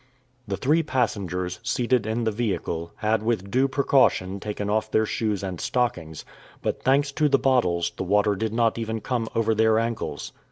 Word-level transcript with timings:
The 0.47 0.57
three 0.57 0.81
passengers, 0.81 1.59
seated 1.61 2.07
in 2.07 2.23
the 2.23 2.31
vehicle, 2.31 2.91
had 2.95 3.21
with 3.21 3.51
due 3.51 3.67
precaution 3.67 4.39
taken 4.39 4.67
off 4.67 4.89
their 4.89 5.05
shoes 5.05 5.43
and 5.43 5.61
stockings; 5.61 6.25
but, 6.63 6.81
thanks 6.81 7.11
to 7.11 7.29
the 7.29 7.37
bottles, 7.37 7.91
the 7.95 8.03
water 8.03 8.35
did 8.35 8.51
not 8.51 8.79
even 8.79 9.01
come 9.01 9.29
over 9.35 9.53
their 9.53 9.77
ankles. 9.77 10.33